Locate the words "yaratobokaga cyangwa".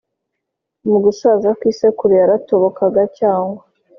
2.21-3.61